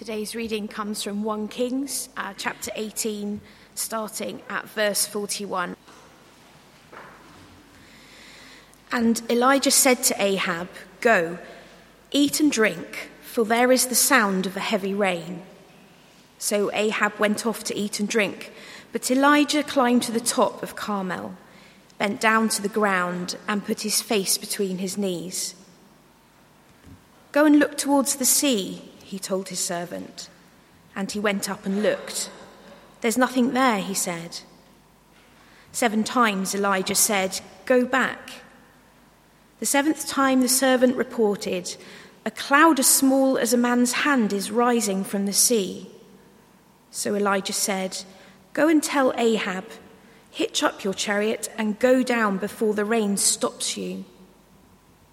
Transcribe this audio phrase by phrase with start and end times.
[0.00, 3.38] Today's reading comes from 1 Kings, uh, chapter 18,
[3.74, 5.76] starting at verse 41.
[8.90, 10.70] And Elijah said to Ahab,
[11.02, 11.36] Go,
[12.12, 15.42] eat and drink, for there is the sound of a heavy rain.
[16.38, 18.54] So Ahab went off to eat and drink,
[18.92, 21.34] but Elijah climbed to the top of Carmel,
[21.98, 25.54] bent down to the ground, and put his face between his knees.
[27.32, 30.28] Go and look towards the sea, he told his servant.
[30.94, 32.30] And he went up and looked.
[33.00, 34.38] There's nothing there, he said.
[35.72, 38.30] Seven times Elijah said, Go back.
[39.58, 41.76] The seventh time the servant reported,
[42.24, 45.90] A cloud as small as a man's hand is rising from the sea.
[46.92, 48.04] So Elijah said,
[48.52, 49.64] Go and tell Ahab,
[50.30, 54.04] hitch up your chariot and go down before the rain stops you.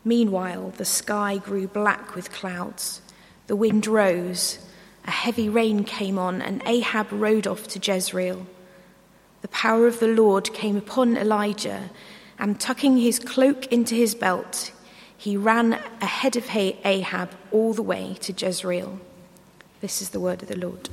[0.05, 3.01] Meanwhile, the sky grew black with clouds.
[3.47, 4.59] The wind rose,
[5.05, 8.45] a heavy rain came on, and Ahab rode off to Jezreel.
[9.41, 11.89] The power of the Lord came upon Elijah,
[12.37, 14.71] and tucking his cloak into his belt,
[15.17, 18.99] he ran ahead of Ahab all the way to Jezreel.
[19.79, 20.89] This is the word of the Lord.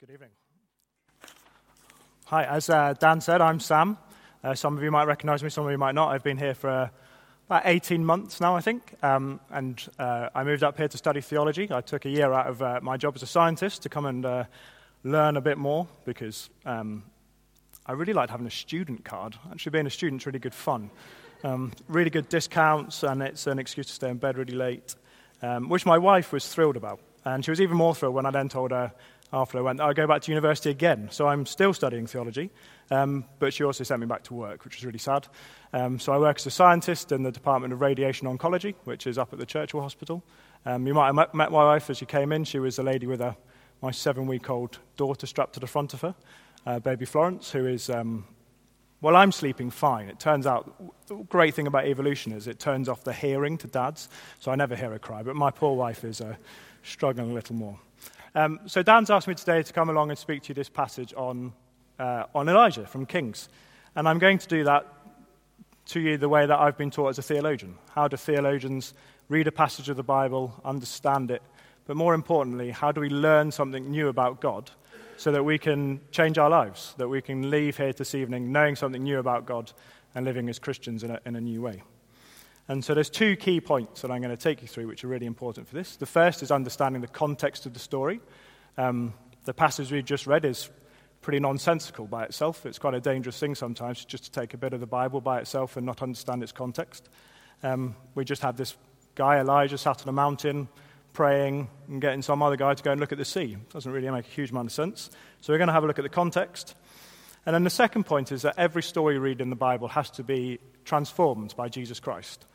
[0.00, 0.30] Good evening.
[2.24, 3.98] Hi, as uh, Dan said, I'm Sam.
[4.42, 6.08] Uh, some of you might recognize me, some of you might not.
[6.08, 6.88] I've been here for uh,
[7.46, 8.94] about 18 months now, I think.
[9.02, 11.68] Um, and uh, I moved up here to study theology.
[11.70, 14.24] I took a year out of uh, my job as a scientist to come and
[14.24, 14.44] uh,
[15.04, 17.02] learn a bit more because um,
[17.84, 19.36] I really liked having a student card.
[19.50, 20.90] Actually, being a student is really good fun.
[21.44, 24.94] Um, really good discounts, and it's an excuse to stay in bed really late,
[25.42, 27.00] um, which my wife was thrilled about.
[27.26, 28.92] And she was even more thrilled when I then told her
[29.32, 31.08] after I went, I'll go back to university again.
[31.10, 32.50] So I'm still studying theology,
[32.90, 35.28] um, but she also sent me back to work, which was really sad.
[35.72, 39.18] Um, so I work as a scientist in the Department of Radiation Oncology, which is
[39.18, 40.24] up at the Churchill Hospital.
[40.66, 42.44] Um, you might have met, met my wife as she came in.
[42.44, 43.36] She was a lady with a,
[43.80, 46.14] my seven week old daughter strapped to the front of her,
[46.66, 48.26] uh, baby Florence, who is, um,
[49.00, 50.08] well, I'm sleeping fine.
[50.08, 50.74] It turns out,
[51.06, 54.08] the great thing about evolution is it turns off the hearing to dads,
[54.40, 56.34] so I never hear her cry, but my poor wife is uh,
[56.82, 57.78] struggling a little more.
[58.34, 61.12] Um, so Dan's asked me today to come along and speak to you this passage
[61.16, 61.52] on,
[61.98, 63.48] uh, on Elijah from Kings.
[63.96, 64.86] And I'm going to do that
[65.86, 67.76] to you the way that I've been taught as a theologian.
[67.92, 68.94] How do theologians
[69.28, 71.42] read a passage of the Bible, understand it,
[71.86, 74.70] but more importantly, how do we learn something new about God
[75.16, 78.76] so that we can change our lives, that we can leave here this evening knowing
[78.76, 79.72] something new about God
[80.14, 81.82] and living as Christians in a, in a new way?
[82.70, 85.08] And so there's two key points that I'm going to take you through, which are
[85.08, 85.96] really important for this.
[85.96, 88.20] The first is understanding the context of the story.
[88.78, 89.12] Um,
[89.44, 90.70] the passage we just read is
[91.20, 92.64] pretty nonsensical by itself.
[92.64, 95.40] It's quite a dangerous thing sometimes just to take a bit of the Bible by
[95.40, 97.08] itself and not understand its context.
[97.64, 98.76] Um, we just have this
[99.16, 100.68] guy, Elijah, sat on a mountain
[101.12, 103.56] praying and getting some other guy to go and look at the sea.
[103.60, 105.10] It doesn't really make a huge amount of sense.
[105.40, 106.76] So we're going to have a look at the context.
[107.44, 110.08] And then the second point is that every story you read in the Bible has
[110.12, 112.46] to be transformed by Jesus Christ.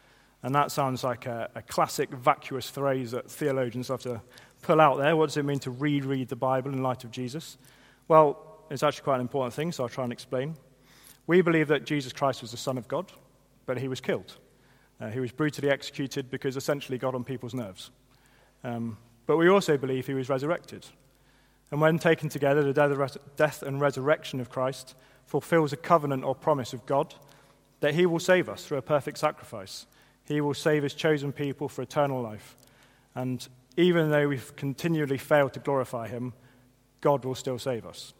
[0.45, 4.21] And that sounds like a, a classic vacuous phrase that theologians have to
[4.61, 5.15] pull out there.
[5.15, 7.57] What does it mean to reread the Bible in light of Jesus?
[8.07, 10.53] Well, it's actually quite an important thing, so I'll try and explain.
[11.25, 13.11] We believe that Jesus Christ was the Son of God,
[13.65, 14.37] but he was killed.
[15.01, 17.89] Uh, he was brutally executed because essentially got on people's nerves.
[18.63, 20.85] Um, but we also believe he was resurrected.
[21.71, 24.93] And when taken together, the death and resurrection of Christ
[25.25, 27.15] fulfills a covenant or promise of God
[27.79, 29.87] that he will save us through a perfect sacrifice
[30.25, 32.55] he will save his chosen people for eternal life.
[33.13, 33.47] And
[33.77, 36.33] even though we've continually failed to glorify him,
[37.01, 38.13] God will still save us.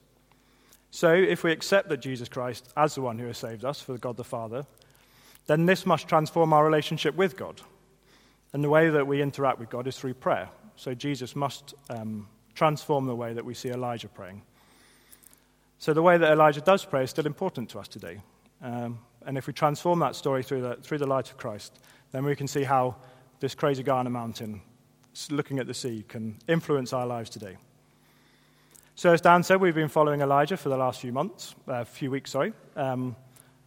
[0.91, 3.97] So, if we accept that Jesus Christ as the one who has saved us for
[3.97, 4.65] God the Father,
[5.47, 7.61] then this must transform our relationship with God.
[8.53, 10.49] And the way that we interact with God is through prayer.
[10.77, 14.43] So, Jesus must um, transform the way that we see Elijah praying.
[15.79, 18.21] So, the way that Elijah does pray is still important to us today.
[18.61, 21.79] Um, and if we transform that story through the, through the light of Christ,
[22.11, 22.95] then we can see how
[23.39, 24.61] this crazy guy on a mountain,
[25.29, 27.57] looking at the sea, can influence our lives today.
[28.95, 31.83] So, as Dan said, we've been following Elijah for the last few months, a uh,
[31.83, 32.53] few weeks, sorry.
[32.77, 33.15] Um,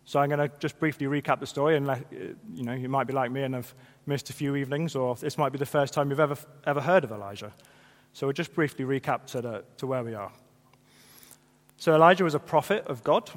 [0.06, 3.06] so I'm going to just briefly recap the story, and let, you know, you might
[3.06, 3.74] be like me and have
[4.06, 7.04] missed a few evenings, or this might be the first time you've ever ever heard
[7.04, 7.52] of Elijah.
[8.14, 10.32] So we'll just briefly recap to, the, to where we are.
[11.76, 13.30] So Elijah was a prophet of God.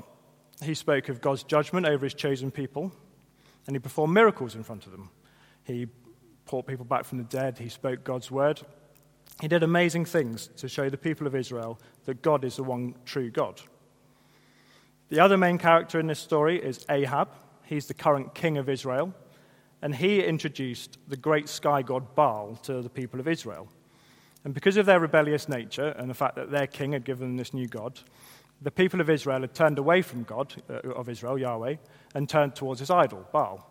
[0.63, 2.91] He spoke of God's judgment over his chosen people
[3.67, 5.09] and he performed miracles in front of them.
[5.63, 5.87] He
[6.49, 8.61] brought people back from the dead, he spoke God's word.
[9.39, 12.95] He did amazing things to show the people of Israel that God is the one
[13.05, 13.61] true God.
[15.09, 17.29] The other main character in this story is Ahab.
[17.63, 19.13] He's the current king of Israel.
[19.81, 23.67] and he introduced the great sky god Baal to the people of Israel.
[24.43, 27.37] And because of their rebellious nature and the fact that their king had given them
[27.37, 27.99] this new God,
[28.61, 31.75] the people of Israel had turned away from God, uh, of Israel, Yahweh,
[32.13, 33.67] and turned towards his idol, Baal.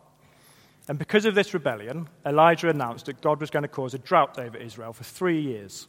[0.89, 4.39] And because of this rebellion, Elijah announced that God was going to cause a drought
[4.39, 5.87] over Israel for three years.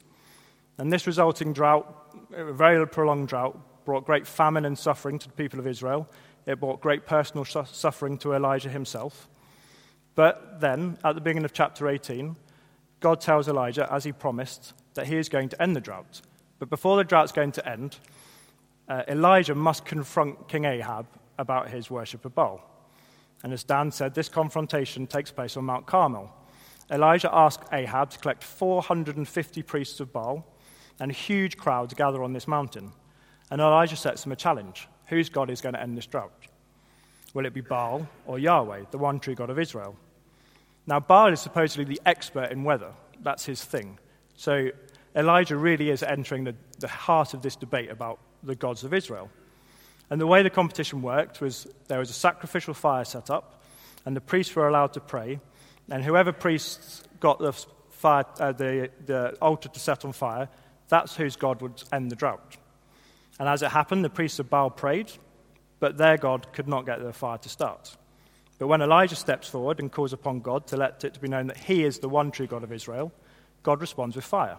[0.77, 5.33] And this resulting drought, a very prolonged drought, brought great famine and suffering to the
[5.33, 6.07] people of Israel.
[6.45, 9.27] It brought great personal suffering to Elijah himself.
[10.13, 12.35] But then, at the beginning of chapter 18,
[12.99, 16.21] God tells Elijah, as he promised, that he is going to end the drought.
[16.59, 17.97] But before the drought's going to end,
[18.91, 21.07] uh, Elijah must confront King Ahab
[21.37, 22.61] about his worship of Baal.
[23.41, 26.29] And as Dan said, this confrontation takes place on Mount Carmel.
[26.91, 30.45] Elijah asked Ahab to collect 450 priests of Baal
[30.99, 32.91] and huge crowd to gather on this mountain.
[33.49, 36.33] And Elijah sets them a challenge whose God is going to end this drought?
[37.33, 39.95] Will it be Baal or Yahweh, the one true God of Israel?
[40.85, 42.91] Now, Baal is supposedly the expert in weather.
[43.21, 43.99] That's his thing.
[44.35, 44.69] So
[45.15, 49.29] Elijah really is entering the, the heart of this debate about the gods of Israel.
[50.09, 53.61] And the way the competition worked was there was a sacrificial fire set up,
[54.05, 55.39] and the priests were allowed to pray,
[55.89, 57.53] and whoever priests got the,
[57.89, 60.49] fire, uh, the, the altar to set on fire,
[60.89, 62.57] that's whose God would end the drought.
[63.39, 65.11] And as it happened, the priests of Baal prayed,
[65.79, 67.95] but their God could not get the fire to start.
[68.59, 71.47] But when Elijah steps forward and calls upon God to let it to be known
[71.47, 73.11] that he is the one true God of Israel,
[73.63, 74.57] God responds with fire.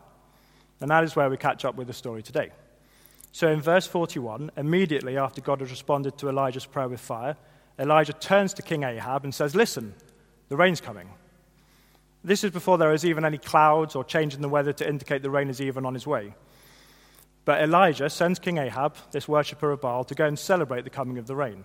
[0.80, 2.50] And that is where we catch up with the story today.
[3.32, 7.36] So in verse 41, immediately after God has responded to Elijah's prayer with fire,
[7.78, 9.94] Elijah turns to King Ahab and says, Listen,
[10.50, 11.08] the rain's coming.
[12.22, 15.22] This is before there is even any clouds or change in the weather to indicate
[15.22, 16.34] the rain is even on his way.
[17.44, 21.18] But Elijah sends King Ahab, this worshipper of Baal, to go and celebrate the coming
[21.18, 21.64] of the rain.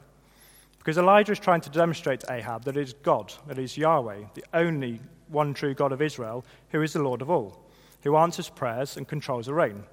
[0.80, 3.78] Because Elijah is trying to demonstrate to Ahab that it is God, that it is
[3.78, 7.62] Yahweh, the only one true God of Israel, who is the Lord of all,
[8.04, 9.84] who answers prayers and controls the rain,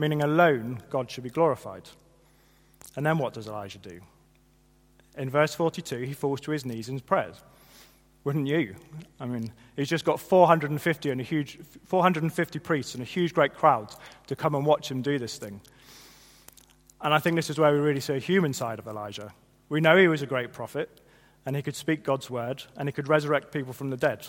[0.00, 1.82] meaning alone God should be glorified.
[2.96, 4.00] And then what does Elijah do?
[5.16, 7.36] In verse 42, he falls to his knees in prayers.
[8.24, 8.76] Wouldn't you?
[9.20, 13.54] I mean, he's just got 450 and a huge 450 priests and a huge great
[13.54, 13.94] crowd
[14.26, 15.60] to come and watch him do this thing.
[17.02, 19.32] And I think this is where we really see a human side of Elijah.
[19.68, 21.00] We know he was a great prophet
[21.44, 24.26] and he could speak God's word and he could resurrect people from the dead.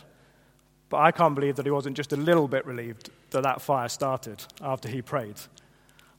[0.90, 3.88] But I can't believe that he wasn't just a little bit relieved that that fire
[3.88, 5.36] started after he prayed.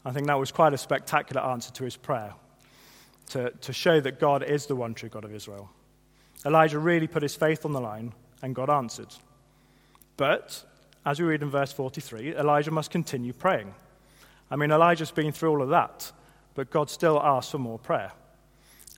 [0.04, 2.34] I think that was quite a spectacular answer to his prayer
[3.30, 5.70] to, to show that God is the one true God of Israel.
[6.44, 8.12] Elijah really put his faith on the line,
[8.42, 9.08] and God answered.
[10.16, 10.64] But,
[11.06, 13.74] as we read in verse 43, Elijah must continue praying.
[14.50, 16.10] I mean, Elijah's been through all of that,
[16.54, 18.12] but God still asks for more prayer.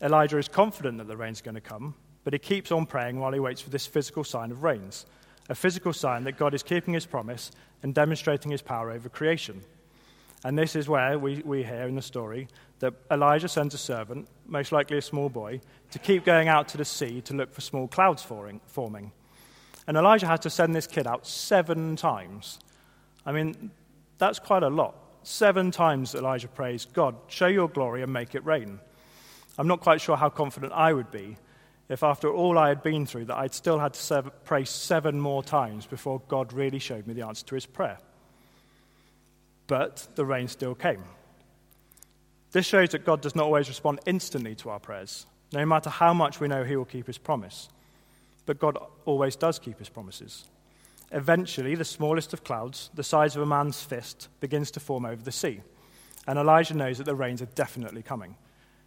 [0.02, 3.32] Elijah is confident that the rain's going to come, but he keeps on praying while
[3.32, 5.06] he waits for this physical sign of rains,
[5.48, 7.52] a physical sign that God is keeping his promise
[7.82, 9.62] and demonstrating his power over creation.
[10.44, 12.48] And this is where we, we hear in the story
[12.80, 15.60] that Elijah sends a servant, most likely a small boy,
[15.90, 19.12] to keep going out to the sea to look for small clouds forming.
[19.86, 22.58] And Elijah had to send this kid out seven times.
[23.24, 23.70] I mean,
[24.18, 24.94] that's quite a lot.
[25.22, 28.78] Seven times Elijah prays, God, show your glory and make it rain.
[29.56, 31.38] I'm not quite sure how confident I would be
[31.88, 35.42] if, after all I had been through, that I'd still had to pray seven more
[35.42, 37.98] times before God really showed me the answer to his prayer.
[39.66, 41.02] But the rain still came.
[42.52, 46.14] This shows that God does not always respond instantly to our prayers, no matter how
[46.14, 47.68] much we know He will keep His promise.
[48.46, 50.44] But God always does keep His promises.
[51.10, 55.22] Eventually, the smallest of clouds, the size of a man's fist, begins to form over
[55.22, 55.60] the sea.
[56.26, 58.36] And Elijah knows that the rains are definitely coming.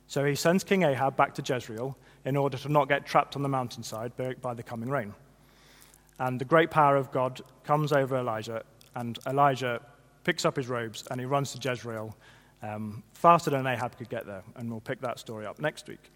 [0.08, 3.44] So he sends King Ahab back to Jezreel in order to not get trapped on
[3.44, 5.14] the mountainside by the coming rain.
[6.20, 8.64] And the great power of God comes over Elijah,
[8.96, 9.82] and Elijah
[10.28, 12.14] picks up his robes and he runs to Jezreel
[12.62, 14.44] um, faster than Ahab could get there.
[14.58, 16.12] And we'll pick that story up next week.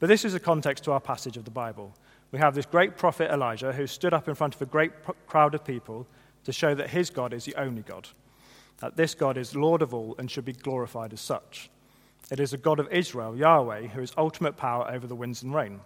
[0.00, 1.94] But this is a context to our passage of the Bible.
[2.32, 4.92] We have this great prophet Elijah who stood up in front of a great
[5.26, 6.06] crowd of people
[6.44, 8.08] to show that his God is the only God,
[8.78, 11.68] that this God is Lord of all and should be glorified as such.
[12.30, 15.54] It is a God of Israel, Yahweh, who has ultimate power over the winds and
[15.54, 15.80] rain.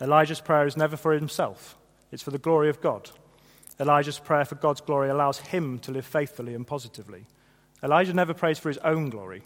[0.00, 1.78] Elijah's prayer is never for himself,
[2.10, 3.12] it's for the glory of God.
[3.80, 7.26] Elijah's prayer for God's glory allows him to live faithfully and positively.
[7.82, 9.42] Elijah never prays for his own glory.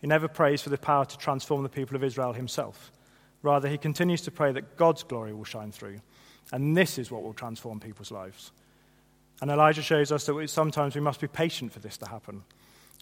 [0.00, 2.92] He never prays for the power to transform the people of Israel himself.
[3.42, 6.00] Rather, he continues to pray that God's glory will shine through.
[6.52, 8.52] And this is what will transform people's lives.
[9.40, 12.42] And Elijah shows us that sometimes we must be patient for this to happen.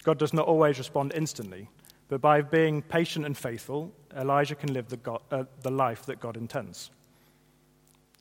[0.03, 1.69] God does not always respond instantly,
[2.09, 6.21] but by being patient and faithful, Elijah can live the, God, uh, the life that
[6.21, 6.91] God intends.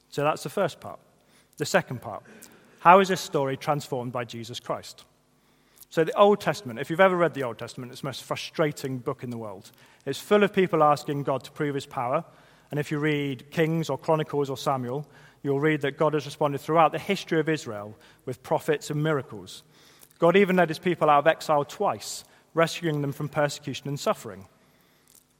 [0.09, 0.99] So that's the first part.
[1.59, 2.23] The second part
[2.79, 5.03] how is this story transformed by Jesus Christ?
[5.89, 8.99] So, the Old Testament, if you've ever read the Old Testament, it's the most frustrating
[8.99, 9.71] book in the world.
[10.05, 12.23] It's full of people asking God to prove his power.
[12.71, 15.05] And if you read Kings or Chronicles or Samuel,
[15.43, 19.63] you'll read that God has responded throughout the history of Israel with prophets and miracles.
[20.19, 22.23] God even led his people out of exile twice,
[22.53, 24.47] rescuing them from persecution and suffering.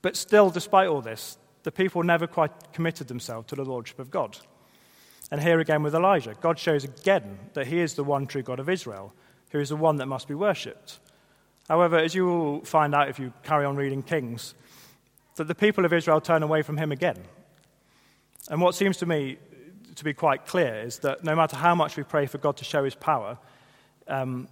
[0.01, 4.09] But still, despite all this, the people never quite committed themselves to the lordship of
[4.09, 4.37] God.
[5.31, 8.59] And here again with Elijah, God shows again that he is the one true God
[8.59, 9.13] of Israel,
[9.51, 10.99] who is the one that must be worshipped.
[11.67, 14.55] However, as you will find out if you carry on reading Kings,
[15.35, 17.17] that the people of Israel turn away from him again.
[18.49, 19.37] And what seems to me
[19.95, 22.65] to be quite clear is that no matter how much we pray for God to
[22.65, 23.37] show his power
[24.07, 24.47] um,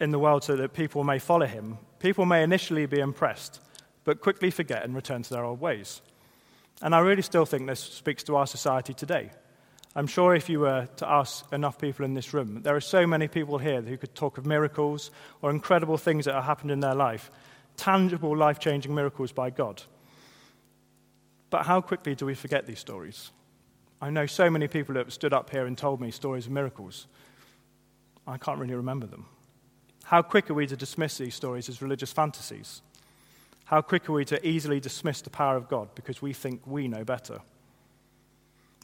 [0.00, 3.60] in the world so that people may follow him, people may initially be impressed,
[4.04, 6.02] but quickly forget and return to their old ways.
[6.80, 9.30] And I really still think this speaks to our society today.
[9.94, 13.06] I'm sure if you were to ask enough people in this room, there are so
[13.06, 15.10] many people here who could talk of miracles
[15.42, 17.30] or incredible things that have happened in their life,
[17.76, 19.82] tangible, life changing miracles by God.
[21.50, 23.30] But how quickly do we forget these stories?
[24.00, 26.52] I know so many people who have stood up here and told me stories of
[26.52, 27.06] miracles.
[28.26, 29.26] I can't really remember them.
[30.04, 32.80] How quick are we to dismiss these stories as religious fantasies?
[33.66, 36.88] How quick are we to easily dismiss the power of God because we think we
[36.88, 37.40] know better?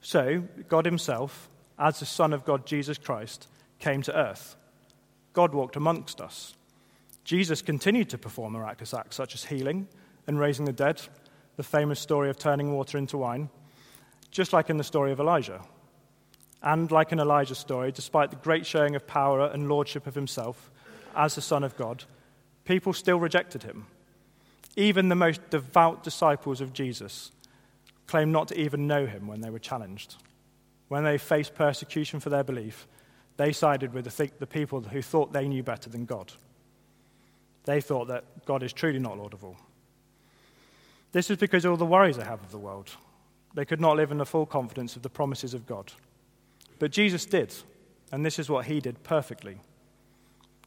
[0.08, 3.46] So, God Himself, as the Son of God, Jesus Christ,
[3.78, 4.56] came to earth.
[5.34, 6.54] God walked amongst us.
[7.24, 9.86] Jesus continued to perform miraculous acts such as healing
[10.26, 11.02] and raising the dead,
[11.58, 13.50] the famous story of turning water into wine,
[14.30, 15.60] just like in the story of Elijah.
[16.62, 20.70] And like in Elijah's story, despite the great showing of power and lordship of himself
[21.14, 22.04] as the Son of God,
[22.64, 23.84] people still rejected him.
[24.74, 27.30] Even the most devout disciples of Jesus
[28.08, 30.16] claimed not to even know him when they were challenged.
[30.88, 32.88] When they faced persecution for their belief,
[33.36, 36.32] they sided with the, th- the people who thought they knew better than God.
[37.64, 39.58] They thought that God is truly not Lord of all.
[41.12, 42.90] This is because of all the worries they have of the world.
[43.54, 45.92] They could not live in the full confidence of the promises of God.
[46.78, 47.54] But Jesus did,
[48.10, 49.58] and this is what he did perfectly.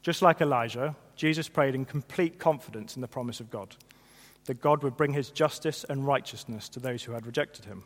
[0.03, 3.75] Just like Elijah, Jesus prayed in complete confidence in the promise of God
[4.45, 7.83] that God would bring his justice and righteousness to those who had rejected him.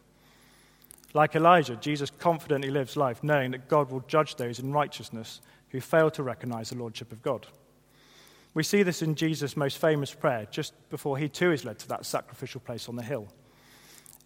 [1.13, 5.79] Like Elijah, Jesus confidently lives life knowing that God will judge those in righteousness who
[5.79, 7.47] fail to recognize the lordship of God.
[8.53, 11.87] We see this in Jesus' most famous prayer just before he too is led to
[11.89, 13.27] that sacrificial place on the hill.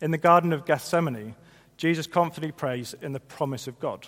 [0.01, 1.35] In the Garden of Gethsemane,
[1.77, 4.07] Jesus confidently prays in the promise of God.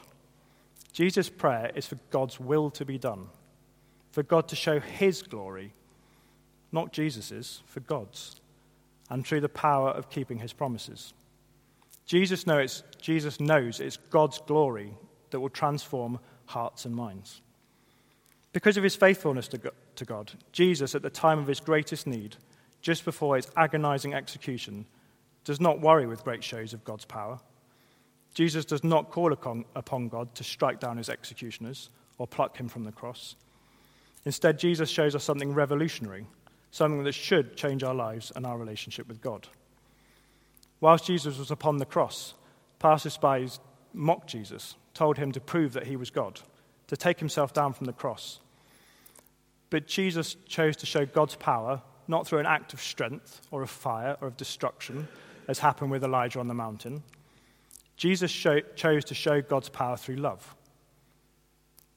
[0.93, 3.27] Jesus' prayer is for God's will to be done,
[4.11, 5.73] for God to show his glory
[6.71, 8.39] not Jesus's, for God's,
[9.09, 11.13] and through the power of keeping his promises.
[12.05, 14.93] Jesus knows, Jesus knows it's God's glory
[15.29, 17.41] that will transform hearts and minds.
[18.53, 22.35] Because of his faithfulness to God, Jesus, at the time of his greatest need,
[22.81, 24.85] just before his agonizing execution,
[25.45, 27.39] does not worry with great shows of God's power.
[28.33, 32.83] Jesus does not call upon God to strike down his executioners or pluck him from
[32.83, 33.35] the cross.
[34.25, 36.25] Instead, Jesus shows us something revolutionary
[36.71, 39.47] something that should change our lives and our relationship with God.
[40.79, 42.33] Whilst Jesus was upon the cross,
[42.79, 43.47] passers-by
[43.93, 46.41] mocked Jesus, told him to prove that he was God,
[46.87, 48.39] to take himself down from the cross.
[49.69, 53.69] But Jesus chose to show God's power not through an act of strength or of
[53.69, 55.07] fire or of destruction,
[55.47, 57.03] as happened with Elijah on the mountain.
[57.95, 60.55] Jesus show, chose to show God's power through love.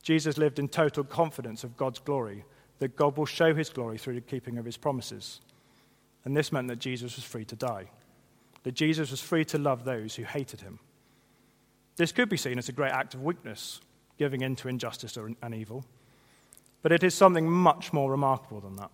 [0.03, 2.45] Jesus lived in total confidence of God's glory
[2.85, 5.41] that God will show his glory through the keeping of his promises.
[6.27, 7.89] And this meant that Jesus was free to die,
[8.63, 10.79] that Jesus was free to love those who hated him.
[11.97, 13.81] This could be seen as a great act of weakness,
[14.19, 15.87] giving in to injustice and evil.
[16.83, 18.91] But it is something much more remarkable than that.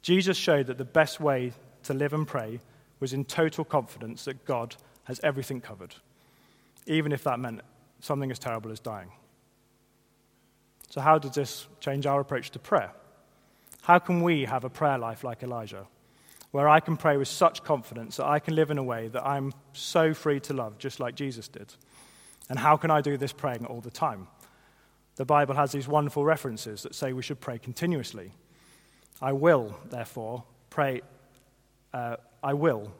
[0.00, 2.58] Jesus showed that the best way to live and pray
[3.00, 5.94] was in total confidence that God has everything covered,
[6.86, 7.60] even if that meant
[8.00, 9.12] something as terrible as dying.
[10.88, 12.92] So, how does this change our approach to prayer?
[13.82, 15.86] How can we have a prayer life like Elijah,
[16.50, 19.26] where I can pray with such confidence that I can live in a way that
[19.26, 21.74] I'm so free to love, just like Jesus did?
[22.48, 24.28] And how can I do this praying all the time?
[25.16, 28.32] The Bible has these wonderful references that say we should pray continuously.
[29.20, 31.02] I will, therefore, pray,
[31.92, 32.92] uh, I will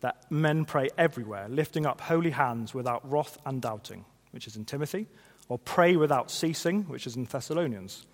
[0.00, 4.64] that men pray everywhere, lifting up holy hands without wrath and doubting, which is in
[4.64, 5.06] Timothy,
[5.48, 8.06] or pray without ceasing, which is in Thessalonians.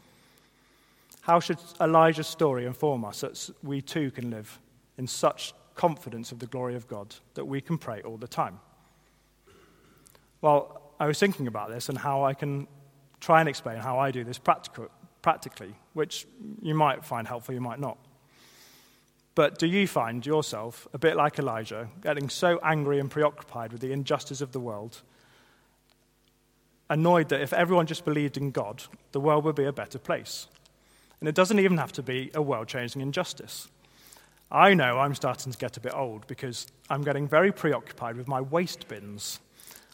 [1.25, 4.61] How should Elijah's story inform us that we too can live
[4.99, 8.61] in such confidence of the glory of God that we can pray all the time?
[10.43, 12.69] Well, I was thinking about this and how I can
[13.21, 14.89] try and explain how I do this practical,
[15.23, 16.27] practically, which
[16.61, 17.97] you might find helpful, you might not.
[19.35, 23.81] But do you find yourself, a bit like Elijah, getting so angry and preoccupied with
[23.81, 25.01] the injustice of the world,
[26.91, 30.49] annoyed that if everyone just believed in God, the world would be a better place?
[31.21, 33.69] And it doesn't even have to be a world changing injustice.
[34.51, 38.29] I know I'm starting to get a bit old because I'm getting very preoccupied with
[38.29, 39.41] my waste bins.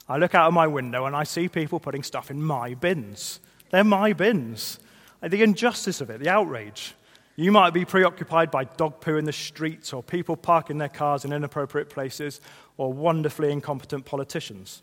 [0.08, 3.40] I look out of my window and I see people putting stuff in my bins.
[3.70, 4.78] They're my bins.
[5.22, 6.94] The injustice of it, the outrage.
[7.36, 11.24] You might be preoccupied by dog poo in the streets, or people parking their cars
[11.24, 12.40] in inappropriate places,
[12.76, 14.82] or wonderfully incompetent politicians.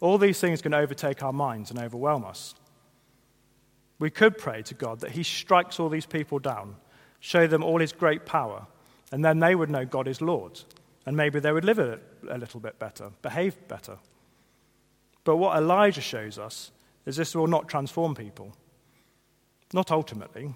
[0.00, 2.54] All these things can overtake our minds and overwhelm us.
[3.98, 6.76] We could pray to God that He strikes all these people down,
[7.20, 8.66] show them all His great power,
[9.12, 10.60] and then they would know God is Lord,
[11.06, 13.98] and maybe they would live a, a little bit better, behave better.
[15.24, 16.70] But what Elijah shows us
[17.06, 18.54] is this will not transform people.
[19.72, 20.54] Not ultimately,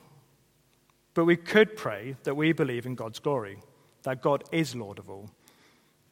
[1.14, 3.58] but we could pray that we believe in God's glory,
[4.04, 5.30] that God is Lord of all,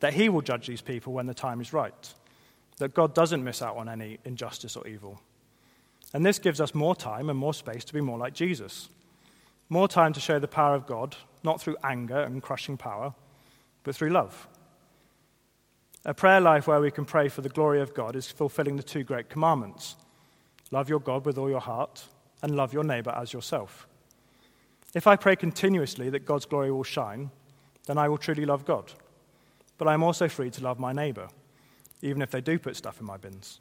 [0.00, 2.14] that He will judge these people when the time is right,
[2.78, 5.20] that God doesn't miss out on any injustice or evil.
[6.14, 8.88] And this gives us more time and more space to be more like Jesus.
[9.68, 13.14] More time to show the power of God, not through anger and crushing power,
[13.82, 14.46] but through love.
[16.04, 18.82] A prayer life where we can pray for the glory of God is fulfilling the
[18.82, 19.96] two great commandments
[20.72, 22.06] love your God with all your heart,
[22.42, 23.86] and love your neighbor as yourself.
[24.94, 27.30] If I pray continuously that God's glory will shine,
[27.86, 28.92] then I will truly love God.
[29.78, 31.28] But I'm also free to love my neighbor,
[32.02, 33.60] even if they do put stuff in my bins.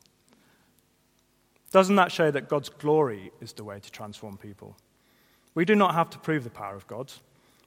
[1.76, 4.78] Doesn't that show that God's glory is the way to transform people?
[5.56, 7.12] We do not have to prove the power of God.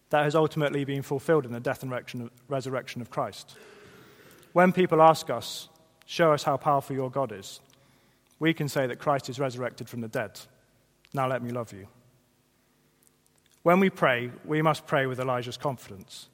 [0.09, 3.55] That has ultimately been fulfilled in the death and resurrection of Christ.
[4.55, 5.69] When people ask us,
[6.07, 7.61] Show us how powerful your God is,
[8.39, 10.41] we can say that Christ is resurrected from the dead.
[11.13, 11.87] Now let me love you.
[13.63, 16.31] When we pray, we must pray with Elijah's confidence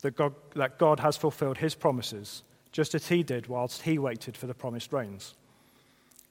[0.00, 2.42] that God, that God has fulfilled his promises,
[2.72, 5.36] just as he did whilst he waited for the promised rains.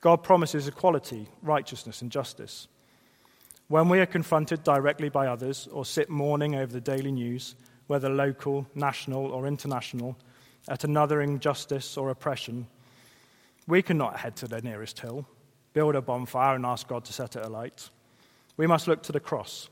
[0.01, 2.67] God promises equality, righteousness, and justice.
[3.67, 7.55] When we are confronted directly by others or sit mourning over the daily news,
[7.87, 10.17] whether local, national, or international,
[10.67, 12.67] at another injustice or oppression,
[13.67, 15.25] we cannot head to the nearest hill,
[15.73, 17.89] build a bonfire, and ask God to set it alight.
[18.57, 19.69] We must look to the cross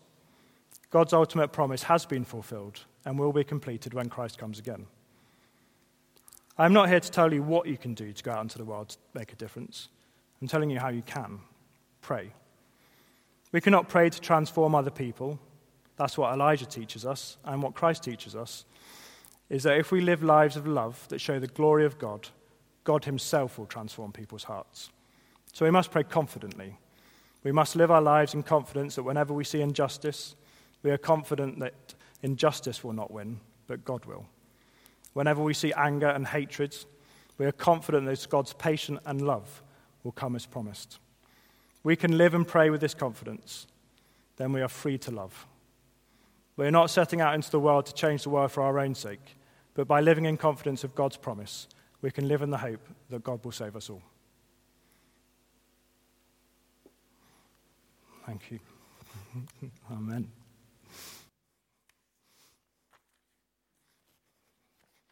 [0.90, 4.88] God's ultimate promise has been fulfilled and will be completed when Christ comes again.
[6.58, 8.66] I'm not here to tell you what you can do to go out into the
[8.66, 9.90] world to make a difference.
[10.42, 11.40] I'm telling you how you can.
[12.02, 12.32] Pray.
[13.52, 15.40] We cannot pray to transform other people.
[15.98, 18.66] That's what Elijah teaches us, and what Christ teaches us
[19.50, 22.30] is that if we live lives of love that show the glory of God,
[22.84, 24.92] God Himself will transform people's hearts.
[25.54, 26.78] So we must pray confidently.
[27.44, 30.36] We must live our lives in confidence that whenever we see injustice,
[30.84, 34.28] we are confident that injustice will not win, but God will.
[35.14, 36.78] Whenever we see anger and hatred,
[37.40, 39.64] we are confident that it's God's patience and love
[40.04, 41.00] will come as promised.
[41.84, 43.68] We can live and pray with this confidence.
[44.38, 45.48] Then we are free to love.
[46.56, 48.96] We are not setting out into the world to change the world for our own
[48.96, 49.38] sake,
[49.74, 51.68] but by living in confidence of God's promise,
[52.02, 54.02] we can live in the hope that God will save us all.
[58.26, 58.60] Thank you.
[59.92, 60.39] Amen.